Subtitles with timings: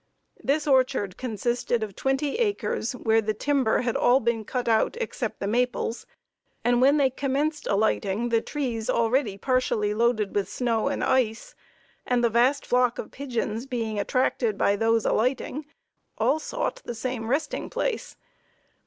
[0.43, 5.39] This orchard consisted of twenty acres, where the timber had all been cut out, except
[5.39, 6.07] the maples,
[6.63, 11.53] and when they commenced alighting, the trees already partially loaded with snow and ice,
[12.03, 15.67] and the vast flock of pigeons being attracted by those alighting,
[16.17, 18.15] all sought the same resting place.